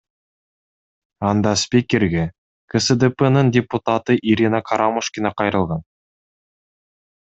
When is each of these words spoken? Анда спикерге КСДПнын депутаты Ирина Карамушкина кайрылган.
Анда 1.27 1.51
спикерге 1.63 2.25
КСДПнын 2.75 3.47
депутаты 3.59 4.13
Ирина 4.33 4.59
Карамушкина 4.67 5.37
кайрылган. 5.39 5.89